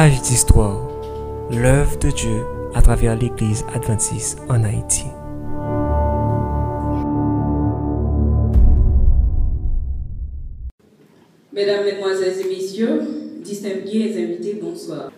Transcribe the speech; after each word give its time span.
Page 0.00 0.22
d'histoire. 0.22 0.78
L'œuvre 1.50 1.98
de 1.98 2.12
Dieu 2.12 2.44
à 2.72 2.80
travers 2.80 3.16
l'Église 3.16 3.64
adventiste 3.74 4.38
en 4.48 4.62
Haïti. 4.62 5.06
Mesdames, 11.52 11.84
Mesdemoiselles 11.84 12.46
et 12.46 12.48
Messieurs, 12.48 13.00
distingués 13.42 14.14
invités, 14.22 14.60
bonsoir. 14.62 15.10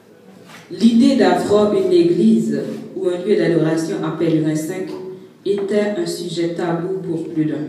L'idée 0.70 1.16
d'avoir 1.16 1.74
une 1.74 1.92
église 1.92 2.58
ou 2.96 3.06
un 3.08 3.18
lieu 3.18 3.36
d'adoration 3.36 3.96
à 4.02 4.12
Pèlerin 4.12 4.56
5 4.56 4.88
était 5.44 5.94
un 5.98 6.06
sujet 6.06 6.54
tabou 6.54 7.02
pour 7.06 7.28
plus 7.28 7.44
d'un. 7.44 7.66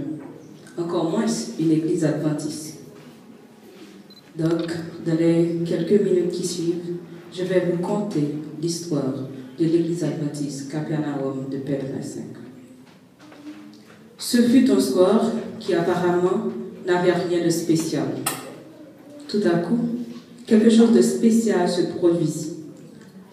Encore 0.82 1.12
moins 1.12 1.26
une 1.60 1.72
église 1.72 2.06
adventiste. 2.06 2.71
Donc, 4.38 4.72
dans 5.06 5.16
les 5.16 5.60
quelques 5.66 6.02
minutes 6.02 6.32
qui 6.32 6.48
suivent, 6.48 6.96
je 7.34 7.44
vais 7.44 7.64
vous 7.72 7.82
conter 7.82 8.36
l'histoire 8.62 9.14
de 9.60 9.66
l'église 9.66 10.04
adventiste 10.04 10.72
Capernaum 10.72 11.48
de 11.52 11.58
Pèlerin 11.58 12.02
5. 12.02 12.24
Ce 14.18 14.38
fut 14.44 14.70
un 14.72 14.80
soir 14.80 15.32
qui 15.60 15.74
apparemment 15.74 16.48
n'avait 16.88 17.12
rien 17.12 17.44
de 17.44 17.50
spécial. 17.50 18.06
Tout 19.28 19.42
à 19.46 19.58
coup, 19.58 19.80
quelque 20.46 20.70
chose 20.70 20.94
de 20.94 21.02
spécial 21.02 21.68
se 21.68 21.82
produisit. 21.98 22.54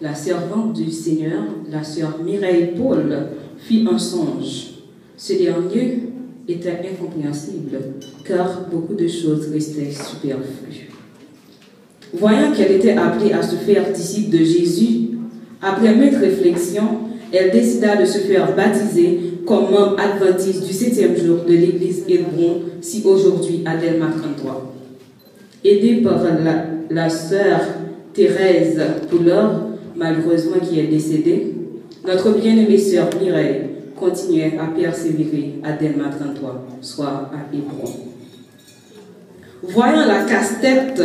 La 0.01 0.15
servante 0.15 0.73
du 0.73 0.91
Seigneur, 0.91 1.43
la 1.69 1.83
sœur 1.83 2.19
Mireille 2.23 2.73
Paul, 2.77 3.27
fit 3.57 3.85
un 3.89 3.97
songe. 3.97 4.71
Ce 5.17 5.33
dernier 5.33 6.08
était 6.53 6.79
incompréhensible, 6.91 7.77
car 8.25 8.67
beaucoup 8.71 8.95
de 8.95 9.07
choses 9.07 9.49
restaient 9.51 9.91
superflues. 9.91 10.89
Voyant 12.13 12.51
qu'elle 12.51 12.71
était 12.71 12.97
appelée 12.97 13.33
à 13.33 13.43
se 13.43 13.55
faire 13.55 13.91
disciple 13.93 14.31
de 14.31 14.43
Jésus, 14.43 15.09
après 15.61 15.93
maintes 15.93 16.15
réflexions, 16.15 17.01
elle 17.31 17.51
décida 17.51 17.95
de 17.95 18.05
se 18.05 18.19
faire 18.19 18.55
baptiser 18.55 19.19
comme 19.45 19.69
membre 19.71 19.97
adventiste 19.99 20.65
du 20.65 20.73
septième 20.73 21.15
jour 21.15 21.39
de 21.47 21.53
l'église 21.53 22.03
Hébron, 22.07 22.61
si 22.81 23.03
aujourd'hui 23.05 23.63
à 23.65 23.77
Delma 23.77 24.07
33. 24.07 24.73
Aidée 25.63 25.97
par 25.97 26.23
la, 26.23 26.65
la 26.89 27.09
sœur 27.09 27.61
Thérèse 28.13 28.81
Poulor, 29.09 29.69
malheureusement 29.95 30.57
qui 30.59 30.79
est 30.79 30.87
décédée, 30.87 31.53
notre 32.07 32.31
bien-aimée 32.31 32.77
sœur 32.77 33.09
Mireille 33.21 33.61
continuait 33.99 34.57
à 34.59 34.67
persévérer 34.67 35.55
à 35.63 35.73
Delma 35.73 36.09
33, 36.09 36.67
soit 36.81 37.29
à 37.33 37.55
Hébron. 37.55 37.91
Voyant 39.63 40.05
la 40.05 40.23
casse-tête 40.23 41.01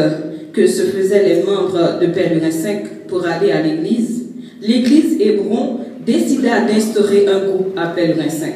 que 0.52 0.66
se 0.66 0.82
faisaient 0.82 1.24
les 1.24 1.42
membres 1.42 1.98
de 2.00 2.06
Pèlerin 2.06 2.50
5 2.50 3.06
pour 3.08 3.26
aller 3.26 3.50
à 3.50 3.60
l'église, 3.60 4.26
l'église 4.62 5.20
Hébron 5.20 5.80
décida 6.06 6.60
d'instaurer 6.60 7.26
un 7.26 7.40
groupe 7.46 7.76
à 7.76 7.88
Pèlerin 7.88 8.28
5. 8.28 8.52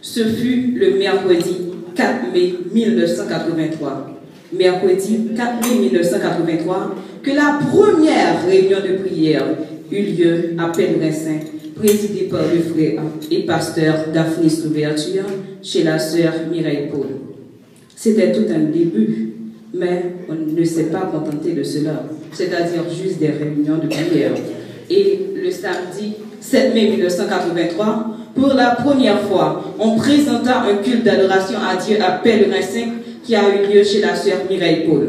Ce 0.00 0.20
fut 0.20 0.74
le 0.76 0.98
mercredi 0.98 1.56
4 1.96 2.32
mai 2.32 2.54
1983. 2.72 4.10
Mercredi 4.52 5.30
4 5.36 5.68
mai 5.68 5.80
1983, 5.80 6.94
que 7.22 7.30
la 7.30 7.58
première 7.68 8.46
réunion 8.46 8.78
de 8.78 9.02
prière 9.02 9.44
eut 9.90 10.02
lieu 10.02 10.54
à 10.58 10.68
Pèlerin 10.68 11.12
5, 11.12 11.74
présidée 11.76 12.28
par 12.30 12.42
le 12.42 12.60
frère 12.60 13.02
et 13.30 13.42
pasteur 13.44 14.06
Daphnis 14.12 14.60
Louverture 14.64 15.24
chez 15.62 15.82
la 15.82 15.98
sœur 15.98 16.32
Mireille 16.50 16.88
Paul. 16.90 17.06
C'était 17.96 18.32
tout 18.32 18.46
un 18.52 18.70
début, 18.70 19.32
mais 19.72 20.02
on 20.28 20.34
ne 20.34 20.64
s'est 20.64 20.84
pas 20.84 21.10
contenté 21.12 21.52
de 21.52 21.62
cela, 21.62 22.04
c'est-à-dire 22.32 22.82
juste 22.90 23.18
des 23.18 23.28
réunions 23.28 23.78
de 23.78 23.88
prière. 23.88 24.32
Et 24.90 25.20
le 25.34 25.50
samedi 25.50 26.14
7 26.40 26.74
mai 26.74 26.90
1983, 26.90 28.16
pour 28.34 28.48
la 28.54 28.70
première 28.70 29.20
fois, 29.22 29.74
on 29.78 29.96
présenta 29.96 30.62
un 30.62 30.76
culte 30.82 31.04
d'adoration 31.04 31.58
à 31.58 31.76
Dieu 31.76 31.96
à 32.02 32.12
Pèlerin 32.12 32.60
5 32.60 32.88
qui 33.24 33.34
a 33.34 33.42
eu 33.42 33.72
lieu 33.72 33.82
chez 33.82 34.00
la 34.00 34.14
sœur 34.14 34.38
Mireille 34.50 34.86
Paul. 34.86 35.08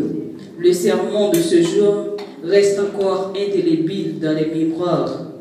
Le 0.57 0.71
sermon 0.71 1.31
de 1.31 1.37
ce 1.37 1.61
jour 1.61 2.14
reste 2.45 2.79
encore 2.79 3.33
indélébile 3.35 4.19
dans 4.19 4.33
les 4.33 4.47
mémoires 4.47 5.31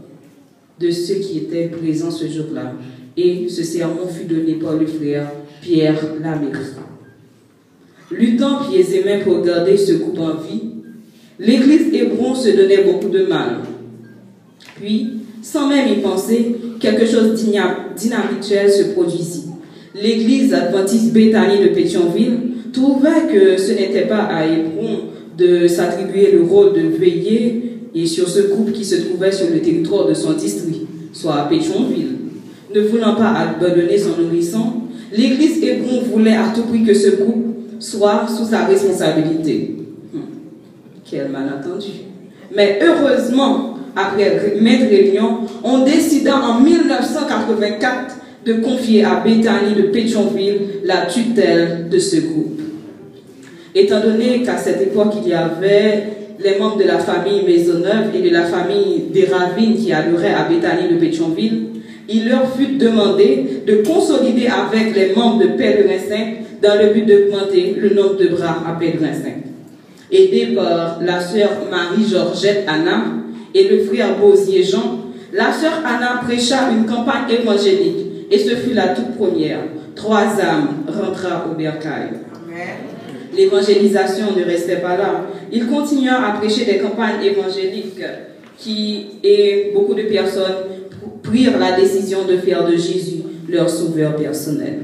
de 0.80 0.90
ceux 0.90 1.16
qui 1.16 1.38
étaient 1.38 1.68
présents 1.68 2.10
ce 2.10 2.26
jour-là. 2.26 2.72
Et 3.16 3.48
ce 3.48 3.62
sermon 3.62 4.06
fut 4.08 4.24
donné 4.24 4.54
par 4.54 4.74
le 4.74 4.86
frère 4.86 5.30
Pierre 5.60 6.00
Lamérique. 6.20 6.74
Luttant 8.10 8.64
pieds 8.64 8.84
et 8.96 9.04
mains 9.04 9.24
pour 9.24 9.42
garder 9.42 9.76
ce 9.76 9.92
groupe 9.94 10.18
en 10.18 10.34
vie, 10.34 10.62
l'église 11.38 11.92
Hébron 11.92 12.34
se 12.34 12.50
donnait 12.50 12.84
beaucoup 12.84 13.08
de 13.08 13.24
mal. 13.24 13.60
Puis, 14.76 15.10
sans 15.42 15.68
même 15.68 15.88
y 15.92 16.00
penser, 16.00 16.56
quelque 16.80 17.06
chose 17.06 17.34
d'inhabituel 17.96 18.70
se 18.70 18.92
produisit. 18.92 19.44
L'église 19.94 20.52
adventiste 20.52 21.12
Béthanie 21.12 21.62
de 21.62 21.68
Pétionville 21.68 22.38
trouvait 22.72 23.32
que 23.32 23.56
ce 23.56 23.72
n'était 23.72 24.06
pas 24.06 24.24
à 24.24 24.46
Hébron 24.46 25.13
de 25.36 25.66
s'attribuer 25.66 26.32
le 26.32 26.42
rôle 26.42 26.72
de 26.74 26.80
veiller 26.80 27.80
et 27.94 28.06
sur 28.06 28.28
ce 28.28 28.40
groupe 28.40 28.72
qui 28.72 28.84
se 28.84 28.96
trouvait 28.96 29.32
sur 29.32 29.48
le 29.50 29.60
territoire 29.60 30.08
de 30.08 30.14
son 30.14 30.32
district, 30.32 30.86
soit 31.12 31.34
à 31.34 31.44
Pétionville. 31.44 32.16
Ne 32.74 32.80
voulant 32.80 33.14
pas 33.14 33.32
abandonner 33.32 33.98
son 33.98 34.20
nourrisson, 34.20 34.64
l'église 35.16 35.62
Hébron 35.62 36.02
voulait 36.02 36.36
à 36.36 36.52
tout 36.54 36.62
prix 36.62 36.82
que 36.84 36.94
ce 36.94 37.16
groupe 37.16 37.54
soit 37.78 38.26
sous 38.28 38.46
sa 38.46 38.64
responsabilité. 38.64 39.76
Hum, 40.12 40.22
quel 41.08 41.28
malentendu. 41.28 41.90
Mais 42.54 42.80
heureusement, 42.82 43.74
après 43.96 44.56
maintes 44.60 44.88
réunions, 44.88 45.40
on 45.62 45.84
décida 45.84 46.36
en 46.36 46.60
1984 46.60 48.16
de 48.44 48.54
confier 48.54 49.04
à 49.04 49.22
Bethany 49.24 49.74
de 49.76 49.82
Pétionville 49.88 50.60
la 50.84 51.06
tutelle 51.06 51.88
de 51.90 51.98
ce 51.98 52.16
groupe. 52.16 52.53
Étant 53.74 54.00
donné 54.00 54.42
qu'à 54.42 54.56
cette 54.56 54.80
époque, 54.82 55.14
il 55.22 55.28
y 55.28 55.34
avait 55.34 56.04
les 56.38 56.58
membres 56.58 56.78
de 56.78 56.84
la 56.84 56.98
famille 56.98 57.42
Maisonneuve 57.44 58.14
et 58.14 58.22
de 58.22 58.30
la 58.30 58.44
famille 58.44 59.06
des 59.12 59.24
Ravines 59.24 59.76
qui 59.76 59.92
adoraient 59.92 60.34
à 60.34 60.44
Bethany 60.48 60.94
de 60.94 60.96
Pétionville, 60.96 61.66
il 62.08 62.28
leur 62.28 62.54
fut 62.54 62.76
demandé 62.76 63.62
de 63.66 63.76
consolider 63.86 64.46
avec 64.46 64.94
les 64.94 65.14
membres 65.14 65.42
de 65.42 65.48
Pèlerin 65.56 65.98
5 65.98 66.36
dans 66.62 66.78
le 66.78 66.92
but 66.92 67.06
d'augmenter 67.06 67.76
le 67.78 67.94
nombre 67.94 68.16
de 68.16 68.28
bras 68.28 68.62
à 68.68 68.78
Pèlerin 68.78 69.12
5. 69.12 69.32
Aidé 70.12 70.54
par 70.54 71.00
la 71.02 71.20
sœur 71.20 71.50
Marie-Georgette 71.70 72.64
Anna 72.68 73.04
et 73.54 73.68
le 73.68 73.84
frère 73.84 74.18
Bosier 74.18 74.62
Jean, 74.62 75.00
la 75.32 75.52
sœur 75.52 75.82
Anna 75.84 76.20
prêcha 76.24 76.70
une 76.70 76.84
campagne 76.84 77.30
évangélique 77.40 78.28
et 78.30 78.38
ce 78.38 78.54
fut 78.54 78.74
la 78.74 78.88
toute 78.88 79.16
première. 79.16 79.60
Trois 79.96 80.38
âmes 80.40 80.84
rentra 80.86 81.46
au 81.50 81.56
bercail. 81.56 82.10
L'évangélisation 83.36 84.26
ne 84.36 84.44
restait 84.44 84.76
pas 84.76 84.96
là. 84.96 85.26
Il 85.52 85.66
continua 85.66 86.26
à 86.26 86.38
prêcher 86.38 86.64
des 86.64 86.78
campagnes 86.78 87.22
évangéliques 87.24 88.02
qui, 88.58 89.06
et 89.22 89.72
beaucoup 89.74 89.94
de 89.94 90.02
personnes 90.02 90.54
prirent 91.22 91.58
la 91.58 91.72
décision 91.72 92.24
de 92.24 92.36
faire 92.36 92.64
de 92.64 92.76
Jésus 92.76 93.22
leur 93.48 93.68
sauveur 93.68 94.16
personnel. 94.16 94.80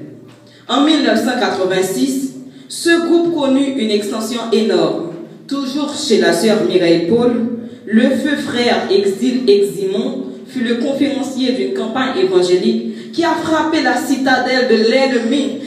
En 0.68 0.84
1986, 0.84 2.34
ce 2.68 3.06
groupe 3.06 3.34
connut 3.34 3.74
une 3.78 3.90
extension 3.90 4.40
énorme. 4.52 5.12
Toujours 5.48 5.94
chez 5.94 6.18
la 6.20 6.32
sœur 6.32 6.58
Mireille 6.68 7.06
Paul, 7.08 7.32
le 7.86 8.02
feu 8.02 8.36
frère 8.36 8.88
Exil 8.90 9.48
Eximon 9.48 10.26
fut 10.46 10.62
le 10.62 10.76
conférencier 10.76 11.52
d'une 11.52 11.74
campagne 11.74 12.18
évangélique 12.22 13.12
qui 13.12 13.24
a 13.24 13.34
frappé 13.34 13.82
la 13.82 13.96
citadelle 13.96 14.68
de 14.68 14.90
l'ennemi 14.90 15.58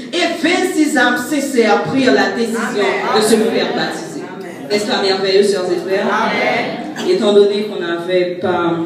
26 0.44 0.98
âmes 0.98 1.18
sincères 1.18 1.84
prirent 1.84 2.14
la 2.14 2.32
décision 2.32 2.60
Amen. 2.60 3.16
de 3.16 3.22
se 3.22 3.36
faire 3.36 3.76
baptiser. 3.76 4.22
N'est-ce 4.70 4.88
pas 4.88 5.02
merveilleux, 5.02 5.44
sœurs 5.44 5.66
et 5.72 5.80
frères? 5.88 6.08
Amen. 6.08 7.10
Étant 7.10 7.34
donné 7.34 7.64
qu'on 7.64 7.80
n'avait 7.80 8.40
pas 8.42 8.78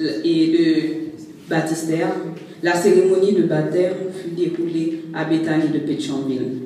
de 0.00 0.84
baptistère, 1.48 2.08
la 2.62 2.74
cérémonie 2.74 3.32
de 3.32 3.42
baptême 3.42 3.94
fut 4.20 4.30
déroulée 4.30 5.04
à 5.14 5.24
Bethany 5.24 5.68
de 5.68 5.78
Pétionville. 5.78 6.62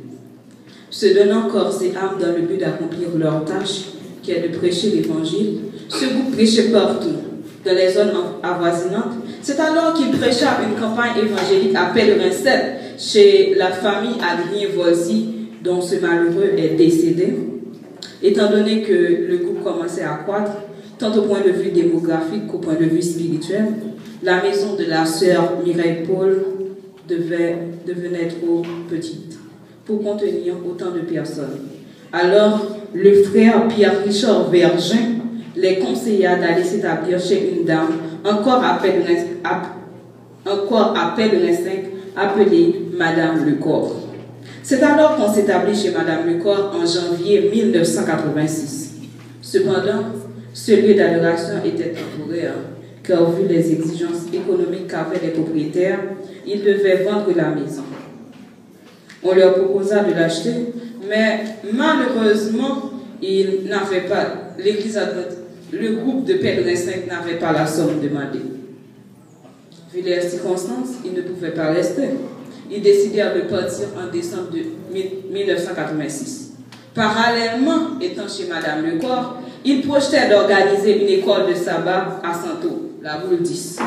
Se 0.91 1.07
donnant 1.15 1.49
corps 1.49 1.75
et 1.83 1.93
âme 1.97 2.19
dans 2.21 2.37
le 2.37 2.43
but 2.43 2.59
d'accomplir 2.59 3.09
leur 3.19 3.45
tâche, 3.45 3.87
qui 4.23 4.31
est 4.33 4.49
de 4.49 4.57
prêcher 4.57 4.91
l'évangile, 4.91 5.59
ce 5.89 6.05
groupe 6.07 6.33
prêchait 6.33 6.71
partout, 6.71 7.17
dans 7.65 7.75
les 7.75 7.91
zones 7.91 8.13
avoisinantes. 8.43 9.15
C'est 9.41 9.59
alors 9.59 9.95
qu'il 9.95 10.11
prêcha 10.11 10.59
une 10.63 10.81
campagne 10.81 11.13
évangélique 11.19 11.75
à 11.75 11.87
Pèlerin 11.87 12.31
7, 12.31 12.82
chez 12.99 13.55
la 13.57 13.71
famille 13.71 14.17
Adrien-Volsi, 14.21 15.27
dont 15.63 15.81
ce 15.81 15.97
malheureux 15.97 16.53
est 16.57 16.77
décédé. 16.77 17.35
Étant 18.23 18.51
donné 18.51 18.83
que 18.83 18.93
le 19.29 19.39
groupe 19.39 19.63
commençait 19.63 20.05
à 20.05 20.21
croître, 20.25 20.53
tant 20.99 21.13
au 21.17 21.23
point 21.23 21.41
de 21.41 21.51
vue 21.51 21.71
démographique 21.71 22.47
qu'au 22.47 22.59
point 22.59 22.75
de 22.75 22.85
vue 22.85 23.03
spirituel, 23.03 23.67
la 24.23 24.43
maison 24.43 24.75
de 24.77 24.85
la 24.85 25.05
sœur 25.05 25.55
Mireille 25.65 26.05
Paul 26.07 26.45
devait, 27.09 27.57
devenait 27.87 28.29
trop 28.29 28.63
petite 28.89 29.39
pour 29.85 30.03
contenir 30.03 30.55
autant 30.69 30.93
de 30.93 31.01
personnes. 31.01 31.59
Alors, 32.13 32.77
le 32.95 33.23
frère 33.25 33.67
Pierre-Richard 33.69 34.51
Vergin 34.51 35.19
les 35.57 35.79
conseilla 35.79 36.37
d'aller 36.37 36.65
s'établir 36.65 37.19
chez 37.21 37.53
une 37.57 37.65
dame 37.65 37.93
encore 38.25 38.63
à 38.65 38.81
5 38.81 38.93
appelée 42.17 42.87
Madame 42.97 43.45
Lecor. 43.49 43.97
C'est 44.63 44.83
alors 44.83 45.17
qu'on 45.17 45.33
s'établit 45.33 45.77
chez 45.77 45.91
Madame 45.91 46.27
Lecor 46.27 46.75
en 46.75 46.87
janvier 46.87 47.51
1986. 47.53 48.95
Cependant, 49.41 50.05
ce 50.53 50.73
lieu 50.73 50.95
d'adoration 50.95 51.55
était 51.65 51.93
temporaire, 51.93 52.55
car 53.03 53.31
vu 53.33 53.49
les 53.49 53.73
exigences 53.73 54.27
économiques 54.33 54.89
qu'avaient 54.89 55.21
les 55.23 55.33
propriétaires, 55.33 56.01
ils 56.47 56.63
devaient 56.63 57.05
vendre 57.05 57.33
la 57.35 57.51
maison. 57.51 57.83
On 59.25 59.35
leur 59.35 59.55
proposa 59.55 60.05
de 60.05 60.13
l'acheter, 60.15 60.73
mais 61.09 61.45
malheureusement, 61.73 62.91
ils 63.21 63.63
n'avaient 63.69 64.09
pas, 64.09 64.55
l'église 64.59 64.99
le 65.73 65.97
groupe 65.97 66.27
de 66.27 66.35
pèlerins 66.35 66.77
5 66.77 67.07
n'avait 67.09 67.39
pas 67.39 67.53
la 67.53 67.67
somme 67.67 68.01
demandée. 68.03 68.62
Vu 69.95 70.01
les 70.01 70.23
circonstances, 70.23 70.97
ils 71.05 71.13
ne 71.13 71.21
pouvaient 71.21 71.51
pas 71.51 71.67
rester. 71.67 72.03
Ils 72.71 72.81
décidèrent 72.81 73.35
de 73.35 73.43
partir 73.43 73.89
en 73.95 74.11
décembre 74.11 74.49
de 74.51 74.61
1986. 75.31 76.53
Parallèlement, 76.95 78.01
étant 78.01 78.27
chez 78.27 78.49
Madame 78.49 78.87
Lecor, 78.87 79.37
ils 79.67 79.83
projetaient 79.87 80.31
d'organiser 80.31 81.03
une 81.03 81.09
école 81.21 81.51
de 81.51 81.55
sabbat 81.55 82.23
à 82.25 82.33
Santo, 82.33 82.93
la 83.03 83.19
boule 83.19 83.43
10. 83.43 83.81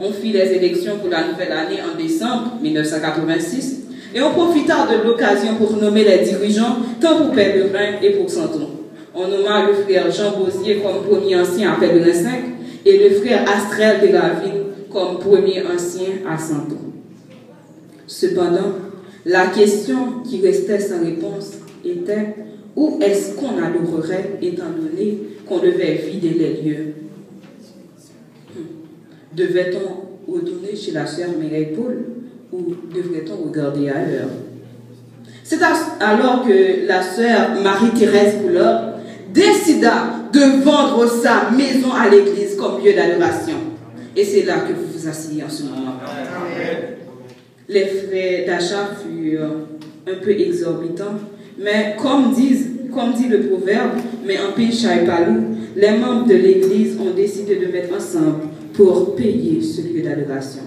On 0.00 0.10
fit 0.10 0.32
les 0.32 0.52
élections 0.52 0.96
pour 0.98 1.10
la 1.10 1.28
nouvelle 1.28 1.52
année 1.52 1.80
en 1.82 1.98
décembre 1.98 2.52
1986 2.62 3.80
et 4.14 4.22
on 4.22 4.30
profita 4.30 4.86
de 4.86 5.06
l'occasion 5.06 5.56
pour 5.56 5.76
nommer 5.76 6.04
les 6.04 6.24
dirigeants 6.24 6.78
tant 6.98 7.18
pour 7.18 7.32
Pèlerin 7.32 8.00
et 8.02 8.10
pour 8.10 8.30
Santon. 8.30 8.70
On 9.14 9.28
nomma 9.28 9.66
le 9.66 9.74
frère 9.74 10.10
Jean 10.10 10.32
Bosier 10.38 10.82
comme 10.82 11.04
premier 11.04 11.36
ancien 11.38 11.74
à 11.74 11.76
Pèlerin 11.76 12.12
5 12.12 12.32
et 12.86 12.98
le 12.98 13.14
frère 13.16 13.44
Astrel 13.48 14.00
de 14.00 14.12
la 14.12 14.30
ville 14.42 14.61
comme 14.92 15.18
premier 15.18 15.62
ancien 15.66 16.26
à 16.28 16.38
Santon. 16.38 16.76
Cependant, 18.06 18.74
la 19.24 19.46
question 19.46 20.22
qui 20.28 20.40
restait 20.40 20.80
sans 20.80 21.02
réponse 21.04 21.52
était 21.84 22.34
où 22.76 22.98
est-ce 23.00 23.36
qu'on 23.36 23.62
adorerait 23.62 24.38
étant 24.42 24.70
donné 24.76 25.18
qu'on 25.46 25.58
devait 25.58 25.94
vider 25.94 26.30
les 26.30 26.62
lieux? 26.62 26.94
Hmm. 28.54 29.36
Devait-on 29.36 30.32
retourner 30.32 30.74
chez 30.76 30.92
la 30.92 31.06
sœur 31.06 31.30
Mireille 31.40 31.74
Paul 31.74 32.04
ou 32.52 32.74
devrait-on 32.94 33.48
regarder 33.48 33.88
ailleurs? 33.88 34.30
C'est 35.44 35.60
alors 36.00 36.46
que 36.46 36.86
la 36.86 37.02
sœur 37.02 37.60
Marie-Thérèse 37.62 38.36
Couleur 38.42 38.94
décida 39.32 40.22
de 40.32 40.62
vendre 40.62 41.06
sa 41.06 41.50
maison 41.50 41.92
à 41.92 42.08
l'église 42.08 42.56
comme 42.56 42.82
lieu 42.82 42.94
d'adoration. 42.94 43.56
Et 44.16 44.24
c'est 44.24 44.44
là 44.44 44.60
que 44.60 44.72
vous 44.72 44.86
vous 44.92 45.08
asseyez 45.08 45.42
en 45.42 45.48
ce 45.48 45.62
moment. 45.64 45.94
Les 47.68 47.86
frais 47.86 48.44
d'achat 48.46 48.90
furent 49.02 49.68
un 50.06 50.14
peu 50.22 50.30
exorbitants, 50.30 51.18
mais 51.58 51.96
comme, 52.00 52.32
disent, 52.32 52.68
comme 52.92 53.14
dit 53.14 53.28
le 53.28 53.40
proverbe, 53.40 53.92
mais 54.26 54.36
en 54.38 54.70
Chaipalou, 54.70 55.56
les 55.76 55.92
membres 55.92 56.26
de 56.26 56.34
l'église 56.34 56.98
ont 57.00 57.14
décidé 57.14 57.56
de 57.56 57.66
mettre 57.72 57.96
ensemble 57.96 58.44
pour 58.74 59.16
payer 59.16 59.62
ce 59.62 59.80
lieu 59.82 60.02
d'adoration. 60.02 60.62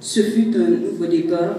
Ce 0.00 0.20
fut 0.20 0.50
un 0.56 0.70
nouveau 0.70 1.06
départ. 1.06 1.56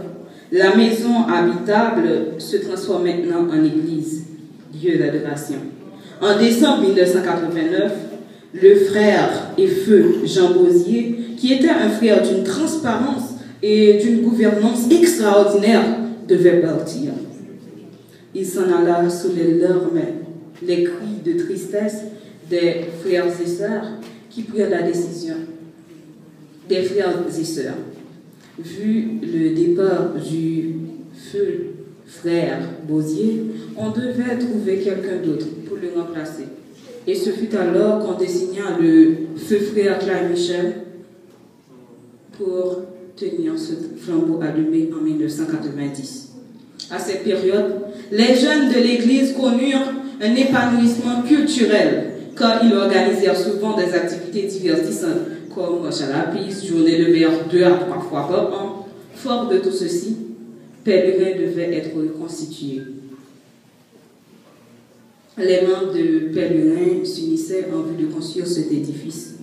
La 0.52 0.76
maison 0.76 1.28
habitable 1.28 2.34
se 2.40 2.58
transforme 2.58 3.06
maintenant 3.06 3.48
en 3.50 3.64
église, 3.64 4.24
lieu 4.84 4.98
d'adoration. 4.98 5.58
En 6.22 6.38
décembre 6.38 6.82
1989, 6.82 7.92
le 8.54 8.76
frère 8.76 9.54
et 9.58 9.68
feu 9.68 10.22
Jean 10.26 10.54
Bosier, 10.54 11.16
qui 11.38 11.54
était 11.54 11.70
un 11.70 11.90
frère 11.90 12.22
d'une 12.22 12.44
transparence 12.44 13.36
et 13.62 14.00
d'une 14.04 14.22
gouvernance 14.22 14.90
extraordinaire, 14.90 15.84
devait 16.28 16.62
partir. 16.62 17.12
Il 18.34 18.46
s'en 18.46 18.72
alla 18.72 19.10
sous 19.10 19.34
les 19.36 19.60
larmes, 19.60 20.00
les 20.66 20.84
cris 20.84 21.22
de 21.26 21.44
tristesse 21.44 22.04
des 22.50 22.86
frères 23.02 23.26
et 23.28 23.48
sœurs 23.48 23.86
qui 24.30 24.44
prirent 24.44 24.70
la 24.70 24.84
décision. 24.84 25.36
Des 26.70 26.84
frères 26.84 27.24
et 27.28 27.44
sœurs 27.44 27.76
vu 28.60 29.20
le 29.22 29.56
départ 29.56 30.14
du 30.14 30.76
feu 31.14 31.74
frère 32.06 32.60
Bosier, 32.88 33.44
on 33.78 33.90
devait 33.92 34.38
trouver 34.38 34.80
quelqu'un 34.80 35.22
d'autre 35.24 35.48
pour 35.66 35.78
le 35.78 36.00
remplacer. 36.00 36.46
Et 37.08 37.16
ce 37.16 37.32
fut 37.32 37.56
alors 37.56 38.06
qu'on 38.06 38.18
désigna 38.18 38.78
le 38.80 39.16
feu 39.36 39.58
frère 39.60 40.00
Claire 40.00 40.30
Michel 40.30 40.74
pour 42.38 42.82
tenir 43.16 43.54
ce 43.58 43.74
flambeau 43.98 44.40
allumé 44.42 44.90
en 44.94 45.04
1990. 45.04 46.30
À 46.92 47.00
cette 47.00 47.24
période, 47.24 47.82
les 48.12 48.36
jeunes 48.36 48.70
de 48.70 48.80
l'Église 48.80 49.34
connurent 49.34 49.94
un 50.22 50.36
épanouissement 50.36 51.24
culturel 51.28 52.12
car 52.38 52.64
ils 52.64 52.74
organisèrent 52.74 53.38
souvent 53.38 53.76
des 53.76 53.94
activités 53.94 54.48
divertissantes 54.48 55.28
comme 55.54 55.90
piste, 55.90 56.66
journée 56.66 56.98
de 56.98 57.12
mer 57.12 57.30
deux 57.52 57.64
à 57.64 57.72
trois 57.72 58.00
fois 58.00 58.28
par 58.28 58.54
an. 58.54 58.88
Fort 59.16 59.48
de 59.48 59.58
tout 59.58 59.72
ceci, 59.72 60.16
Pèlerin 60.84 61.40
devait 61.40 61.76
être 61.76 61.96
reconstitué. 61.96 62.82
Les 65.38 65.62
membres 65.62 65.94
de 65.94 66.34
Pèlerin 66.34 67.06
s'unissaient 67.06 67.68
en 67.74 67.82
vue 67.84 68.04
de 68.04 68.12
construire 68.12 68.46
cet 68.46 68.72
édifice. 68.72 69.36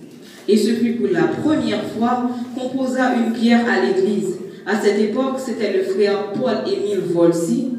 Et 0.47 0.55
ce 0.55 0.71
fut 0.71 0.93
pour 0.93 1.07
la 1.11 1.23
première 1.23 1.83
fois 1.83 2.29
qu'on 2.55 2.69
posa 2.69 3.15
une 3.15 3.33
pierre 3.33 3.65
à 3.67 3.85
l'église. 3.85 4.35
À 4.65 4.79
cette 4.79 4.99
époque, 4.99 5.37
c'était 5.43 5.73
le 5.73 5.83
frère 5.83 6.31
Paul-Émile 6.33 7.01
Volsi 7.11 7.69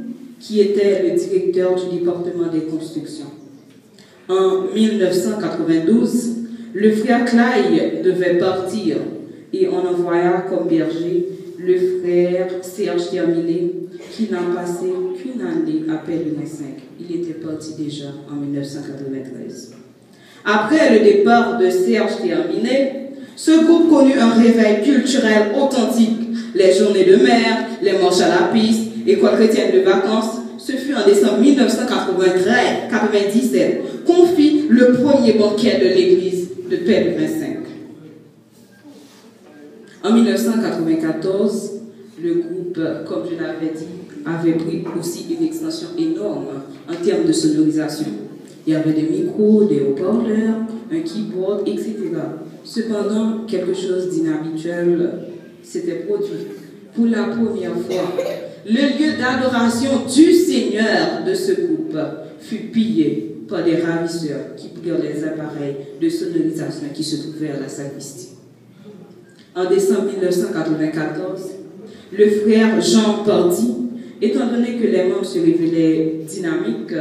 qui 0.41 0.61
était 0.61 1.03
le 1.03 1.17
directeur 1.17 1.75
du 1.77 1.99
département 1.99 2.49
des 2.51 2.63
constructions. 2.63 3.27
En 4.29 4.63
1992, 4.75 6.37
le 6.73 6.93
frère 6.93 7.25
Clay 7.27 8.01
devait 8.03 8.39
partir 8.39 8.97
et 9.53 9.69
on 9.69 9.87
envoya 9.87 10.47
comme 10.49 10.67
berger 10.67 11.29
le 11.59 11.77
frère 12.01 12.49
Serge 12.63 13.11
Terminé 13.11 13.73
qui 14.21 14.31
n'a 14.31 14.43
passé 14.55 14.87
qu'une 15.17 15.41
année 15.41 15.83
après 15.91 16.17
le 16.17 16.37
5. 16.45 16.67
Il 17.01 17.17
était 17.17 17.33
parti 17.35 17.73
déjà 17.79 18.09
en 18.31 18.35
1993. 18.37 19.73
Après 20.45 20.99
le 20.99 21.05
départ 21.05 21.59
de 21.59 21.71
Serge 21.71 22.21
Terminé, 22.23 23.13
ce 23.35 23.65
groupe 23.65 23.89
connut 23.89 24.19
un 24.19 24.35
réveil 24.35 24.83
culturel 24.83 25.53
authentique. 25.59 26.19
Les 26.55 26.75
journées 26.75 27.05
de 27.05 27.17
mer, 27.17 27.65
les 27.83 27.93
marches 27.93 28.21
à 28.21 28.29
la 28.29 28.43
piste, 28.53 28.91
école 29.07 29.37
chrétienne 29.37 29.73
de 29.73 29.79
vacances, 29.81 30.37
ce 30.59 30.73
fut 30.73 30.95
en 30.95 31.07
décembre 31.07 31.39
1997 31.39 34.05
qu'on 34.05 34.27
fit 34.27 34.67
le 34.69 34.93
premier 34.93 35.33
banquet 35.33 35.79
de 35.79 35.87
l'église 35.87 36.51
de 36.71 36.77
Père 36.77 37.15
25. 37.17 37.57
En 40.03 40.13
1994, 40.13 41.81
le 42.23 42.35
groupe, 42.35 42.79
comme 43.07 43.23
je 43.31 43.37
l'avais 43.43 43.73
dit, 43.75 43.87
avait 44.27 44.53
pris 44.53 44.85
aussi 44.99 45.27
une 45.39 45.47
extension 45.47 45.89
énorme 45.99 46.47
en 46.89 47.05
termes 47.05 47.27
de 47.27 47.33
sonorisation. 47.33 48.07
Il 48.67 48.73
y 48.73 48.77
avait 48.77 48.93
des 48.93 49.03
micros, 49.03 49.65
des 49.65 49.81
haut-parleurs, 49.81 50.57
un 50.93 51.01
keyboard, 51.01 51.67
etc. 51.67 51.95
Cependant, 52.65 53.45
quelque 53.47 53.75
chose 53.75 54.11
d'inhabituel 54.11 55.11
s'était 55.63 56.05
produit. 56.07 56.47
Pour 56.95 57.07
la 57.07 57.25
première 57.25 57.73
fois, 57.73 58.15
le 58.67 58.73
lieu 58.73 59.17
d'adoration 59.19 59.91
du 60.07 60.33
Seigneur 60.33 61.25
de 61.27 61.35
ce 61.35 61.53
groupe 61.53 61.97
fut 62.41 62.69
pillé 62.73 63.37
par 63.49 63.65
des 63.65 63.77
ravisseurs 63.77 64.55
qui 64.57 64.69
prirent 64.69 65.01
les 65.03 65.25
appareils 65.25 65.77
de 66.01 66.09
sonorisation 66.09 66.87
qui 66.95 67.03
se 67.03 67.17
trouvaient 67.23 67.51
à 67.51 67.61
la 67.61 67.69
sacristie. 67.69 68.29
En 69.55 69.69
décembre 69.69 70.05
1994, 70.13 71.41
le 72.13 72.31
frère 72.31 72.81
Jean 72.81 73.25
Pardy, 73.25 73.80
étant 74.23 74.47
donné 74.47 74.77
que 74.77 74.87
les 74.87 75.05
membres 75.05 75.25
se 75.25 75.39
révélaient 75.39 76.21
dynamiques, 76.29 76.95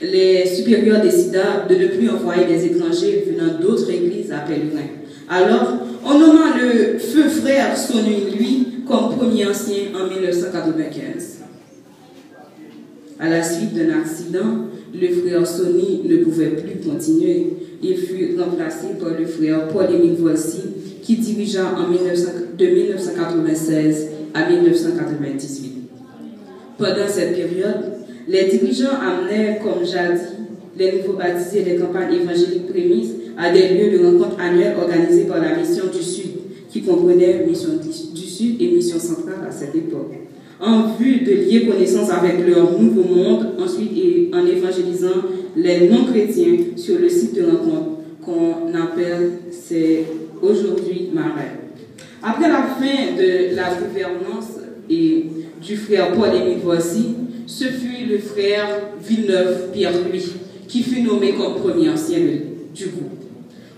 les 0.00 0.46
supérieurs 0.46 1.00
décida 1.00 1.66
de 1.68 1.74
ne 1.74 1.86
plus 1.88 2.08
envoyer 2.08 2.46
des 2.46 2.66
étrangers 2.66 3.24
venant 3.26 3.58
d'autres 3.58 3.90
églises 3.90 4.30
à 4.30 4.38
Pèlerin. 4.40 4.86
Alors, 5.28 5.78
on 6.04 6.18
nomma 6.18 6.56
le 6.56 6.98
feu 6.98 7.28
frère 7.28 7.76
Sonny, 7.76 8.30
lui, 8.36 8.66
comme 8.86 9.16
premier 9.16 9.46
ancien 9.46 9.88
en 9.94 10.08
1995. 10.08 11.38
À 13.18 13.28
la 13.28 13.42
suite 13.42 13.74
d'un 13.74 13.98
accident, 14.00 14.68
le 14.94 15.08
frère 15.08 15.46
Sonny 15.46 16.02
ne 16.04 16.18
pouvait 16.18 16.50
plus 16.50 16.88
continuer. 16.88 17.48
Il 17.82 17.96
fut 17.96 18.36
remplacé 18.38 18.86
par 19.00 19.18
le 19.18 19.26
frère 19.26 19.68
Paul-Émile 19.68 20.16
Voici, 20.18 20.62
qui 21.02 21.16
dirigea 21.16 21.74
en 21.76 21.90
de 21.90 22.66
1996 22.66 24.06
à 24.34 24.48
1998. 24.48 25.72
Pendant 26.78 27.08
cette 27.08 27.34
période, 27.34 27.84
les 28.28 28.44
dirigeants 28.44 28.98
amenaient, 29.00 29.60
comme 29.62 29.84
jadis, 29.84 30.22
les 30.76 30.92
nouveaux 30.92 31.18
baptisés 31.18 31.64
les 31.64 31.76
campagnes 31.76 32.14
évangéliques 32.14 32.68
prémises 32.68 33.14
à 33.36 33.50
des 33.50 33.68
lieux 33.68 33.98
de 33.98 34.04
rencontre 34.04 34.40
annuels 34.40 34.76
organisés 34.76 35.24
par 35.24 35.40
la 35.40 35.56
Mission 35.56 35.84
du 35.92 36.02
Sud, 36.02 36.30
qui 36.70 36.82
comprenait 36.82 37.44
Mission 37.46 37.70
du 38.14 38.22
Sud 38.22 38.60
et 38.60 38.70
Mission 38.70 38.98
centrale 38.98 39.46
à 39.48 39.50
cette 39.50 39.74
époque, 39.74 40.12
en 40.60 40.94
vue 40.94 41.20
de 41.20 41.32
lier 41.32 41.66
connaissance 41.66 42.10
avec 42.10 42.46
leur 42.46 42.78
nouveau 42.78 43.02
monde, 43.02 43.54
ensuite 43.60 43.92
et 43.96 44.30
en 44.34 44.44
évangélisant 44.44 45.22
les 45.56 45.88
non-chrétiens 45.88 46.56
sur 46.76 46.98
le 46.98 47.08
site 47.08 47.34
de 47.34 47.42
rencontre 47.44 47.98
qu'on 48.24 48.74
appelle, 48.74 49.30
c'est 49.50 50.04
aujourd'hui 50.42 51.10
Marais. 51.12 51.58
Après 52.22 52.48
la 52.48 52.62
fin 52.78 53.16
de 53.16 53.56
la 53.56 53.74
gouvernance 53.74 54.60
et 54.88 55.26
du 55.60 55.76
frère 55.76 56.12
Paul-Émile 56.12 56.58
Voici, 56.62 57.14
ce 57.46 57.64
fut 57.64 58.06
le 58.08 58.18
frère 58.18 58.66
Villeneuve 59.02 59.70
Pierre-Louis 59.72 60.32
qui 60.68 60.82
fut 60.82 61.02
nommé 61.02 61.34
comme 61.34 61.56
premier 61.56 61.88
ancien 61.88 62.18
du 62.74 62.86
groupe. 62.86 63.24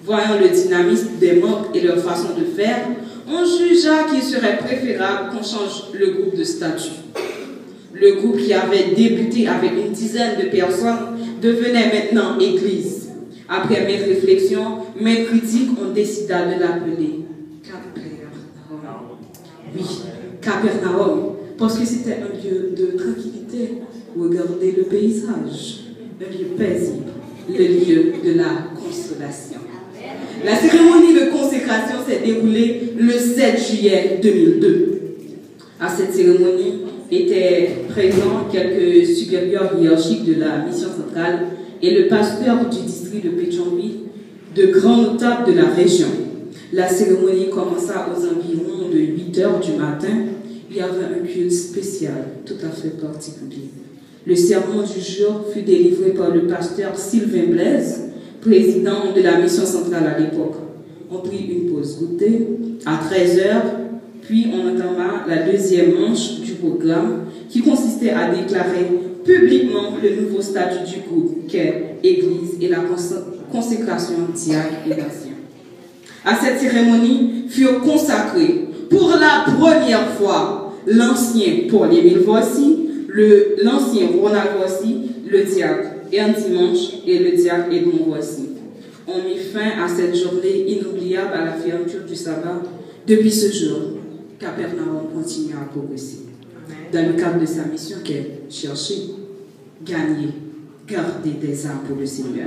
Voyant 0.04 0.38
le 0.40 0.48
dynamisme 0.48 1.18
des 1.20 1.34
membres 1.34 1.68
et 1.74 1.80
leur 1.80 1.98
façon 1.98 2.30
de 2.38 2.44
faire, 2.44 2.88
on 3.28 3.44
jugea 3.44 4.04
qu'il 4.10 4.22
serait 4.22 4.58
préférable 4.58 5.30
qu'on 5.30 5.42
change 5.42 5.84
le 5.94 6.10
groupe 6.10 6.36
de 6.36 6.44
statut. 6.44 6.90
Le 7.92 8.12
groupe 8.16 8.38
qui 8.38 8.52
avait 8.52 8.94
débuté 8.96 9.46
avec 9.46 9.72
une 9.72 9.92
dizaine 9.92 10.38
de 10.40 10.48
personnes 10.48 11.18
devenait 11.40 11.92
maintenant 11.92 12.38
église. 12.38 13.10
Après 13.48 13.84
mes 13.84 13.96
réflexions, 13.96 14.78
mes 15.00 15.24
critiques, 15.24 15.70
on 15.80 15.92
décida 15.92 16.46
de 16.46 16.60
l'appeler 16.60 17.20
Capernaum. 17.62 19.18
Oui, 19.76 19.84
Capernaum, 20.50 21.34
parce 21.58 21.78
que 21.78 21.86
c'était 21.86 22.14
un 22.14 22.36
lieu 22.36 22.74
de 22.76 22.98
tranquillité. 22.98 23.82
Regardez 24.18 24.74
le 24.76 24.84
paysage, 24.84 25.84
un 26.20 26.32
lieu 26.32 26.56
paisible, 26.58 27.12
le 27.48 27.64
lieu 27.64 28.12
de 28.24 28.36
la 28.36 28.70
consolation. 28.74 29.60
La 30.44 30.56
cérémonie 30.56 31.14
de 31.14 31.30
consécration 31.30 31.96
s'est 32.06 32.20
déroulée 32.24 32.94
le 32.98 33.12
7 33.12 33.58
juillet 33.58 34.20
2002. 34.22 35.00
À 35.78 35.88
cette 35.88 36.12
cérémonie 36.12 36.82
étaient 37.10 37.70
présents 37.88 38.48
quelques 38.50 39.06
supérieurs 39.06 39.72
hiérarchiques 39.78 40.24
de 40.24 40.40
la 40.40 40.64
mission 40.64 40.88
centrale 40.88 41.40
et 41.82 41.94
le 41.94 42.08
pasteur 42.08 42.68
du 42.68 42.80
district 42.80 43.24
de 43.24 43.30
Pétionville, 43.30 44.00
de 44.56 44.66
grands 44.66 44.96
notables 45.02 45.52
de 45.52 45.56
la 45.56 45.68
région. 45.68 46.08
La 46.72 46.88
cérémonie 46.88 47.50
commença 47.50 48.08
aux 48.10 48.18
environs 48.18 48.88
de 48.92 48.98
8 48.98 49.38
heures 49.38 49.60
du 49.60 49.72
matin. 49.72 50.08
Il 50.70 50.76
y 50.76 50.80
avait 50.80 51.04
un 51.04 51.26
culte 51.26 51.50
spécial, 51.50 52.14
tout 52.46 52.54
à 52.64 52.68
fait 52.68 52.90
particulier. 52.90 53.70
Le 54.24 54.36
sermon 54.36 54.82
du 54.82 55.00
jour 55.00 55.46
fut 55.52 55.62
délivré 55.62 56.10
par 56.10 56.30
le 56.32 56.46
pasteur 56.46 56.96
Sylvain 56.96 57.50
Blaise, 57.50 58.02
président 58.40 59.12
de 59.14 59.20
la 59.20 59.40
mission 59.40 59.66
centrale 59.66 60.06
à 60.06 60.20
l'époque. 60.20 60.54
On 61.10 61.18
prit 61.18 61.44
une 61.50 61.72
pause 61.72 61.98
goûter 61.98 62.46
à 62.86 63.00
13 63.04 63.38
heures, 63.40 63.64
puis 64.22 64.46
on 64.54 64.68
entama 64.68 65.24
la 65.28 65.50
deuxième 65.50 65.98
manche 65.98 66.40
du 66.40 66.52
programme 66.52 67.24
qui 67.48 67.62
consistait 67.62 68.10
à 68.10 68.32
déclarer 68.32 68.86
publiquement 69.24 69.96
le 70.00 70.22
nouveau 70.22 70.40
statut 70.40 70.88
du 70.88 71.00
groupe 71.00 71.48
qu'est 71.48 71.96
Église 72.04 72.58
et 72.60 72.68
la 72.68 72.84
consécration 73.50 74.14
diacre 74.32 74.86
et 74.86 74.90
d'anciens. 74.90 75.30
À 76.24 76.36
cette 76.36 76.60
cérémonie 76.60 77.46
furent 77.48 77.80
consacrés 77.80 78.68
pour 78.88 79.08
la 79.08 79.52
première 79.52 80.10
fois 80.12 80.59
l'ancien 80.90 81.68
Paul-Émile 81.70 82.20
Voici, 82.24 82.88
l'ancien 83.62 84.08
Ronald 84.20 84.50
Voici, 84.58 84.96
le 85.30 85.44
diacre 85.44 85.88
un 86.12 86.28
dimanche 86.32 86.94
et 87.06 87.18
le 87.18 87.36
diacre 87.36 87.72
Edmond 87.72 88.04
Voici. 88.08 88.48
On 89.06 89.28
mit 89.28 89.38
fin 89.38 89.82
à 89.82 89.88
cette 89.88 90.14
journée 90.14 90.66
inoubliable 90.68 91.32
à 91.32 91.44
la 91.44 91.52
fermeture 91.52 92.04
du 92.06 92.16
sabbat. 92.16 92.62
Depuis 93.06 93.30
ce 93.30 93.52
jour, 93.52 93.78
Capernaum 94.38 95.08
continue 95.14 95.54
à 95.54 95.64
progresser 95.72 96.26
dans 96.92 97.06
le 97.06 97.12
cadre 97.14 97.40
de 97.40 97.46
sa 97.46 97.64
mission 97.64 97.98
qui 98.04 98.12
est 98.12 98.40
chercher, 98.48 99.10
gagner, 99.84 100.30
garder 100.86 101.30
des 101.40 101.66
âmes 101.66 101.80
pour 101.86 101.96
le 101.96 102.06
Seigneur. 102.06 102.46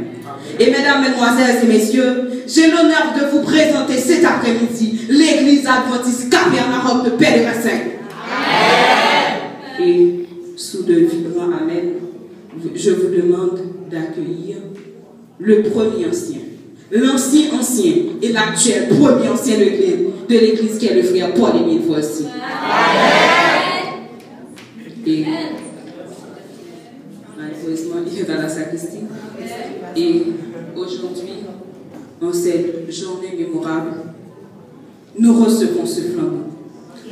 Et 0.60 0.66
mesdames, 0.66 1.02
mesdemoiselles 1.02 1.64
et 1.64 1.68
messieurs, 1.68 2.30
j'ai 2.48 2.68
l'honneur 2.68 3.14
de 3.18 3.32
vous 3.32 3.44
présenter 3.44 3.98
cet 3.98 4.26
après-midi 4.26 5.02
l'église 5.10 5.66
adventiste 5.66 6.30
Capernaum 6.30 7.06
de 7.06 7.12
Pèlerin 7.12 7.52
Et 9.80 10.26
sous 10.56 10.84
de 10.84 10.94
vibrants 10.94 11.52
Amen, 11.62 11.94
je 12.76 12.92
vous 12.92 13.16
demande 13.16 13.60
d'accueillir 13.90 14.58
le 15.40 15.64
premier 15.64 16.08
ancien, 16.08 16.40
l'ancien 16.92 17.54
ancien 17.60 17.94
et 18.22 18.32
l'actuel 18.32 18.90
premier 18.90 19.30
ancien 19.30 19.58
de 19.58 19.64
l'église 20.30 20.78
qui 20.78 20.88
est 20.88 20.96
le 20.96 21.04
frère 21.04 21.34
Paul-Émile 21.34 21.82
Voici. 21.88 22.26
Et 25.06 25.26
malheureusement, 27.38 27.96
il 28.10 28.20
est 28.20 28.24
dans 28.24 28.42
la 28.42 28.48
sacristie. 28.48 29.00
Et 29.98 30.24
aujourd'hui, 30.76 31.34
en 32.22 32.32
cette 32.32 32.92
journée 32.92 33.36
mémorable, 33.38 33.92
nous 35.20 35.44
recevons 35.44 35.86
ce 35.86 36.02
flambeau. 36.02 36.46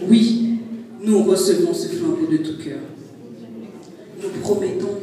Oui, 0.10 0.60
nous 1.04 1.24
recevons 1.24 1.74
ce 1.74 1.88
flambeau 1.90 2.28
de 2.32 2.38
tout 2.38 2.58
cœur. 2.64 2.80
Nous 4.22 4.30
promettons 4.42 4.98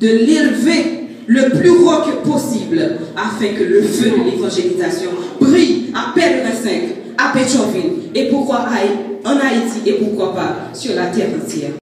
de 0.00 0.06
l'élever 0.06 0.97
le 1.28 1.50
plus 1.50 1.70
que 2.06 2.28
possible 2.28 2.80
afin 3.14 3.54
que 3.54 3.62
le 3.62 3.82
feu 3.82 4.10
de 4.10 4.30
l'évangélisation 4.30 5.10
brille 5.38 5.92
à 5.94 6.12
Pèlerin 6.14 6.54
5, 6.54 6.70
à 7.18 7.32
Pétionville 7.32 8.10
et 8.14 8.28
pourquoi 8.28 8.66
en 9.24 9.36
Haïti 9.36 9.82
et 9.86 9.92
pourquoi 9.92 10.34
pas 10.34 10.56
sur 10.72 10.94
la 10.94 11.06
terre 11.06 11.28
entière. 11.40 11.70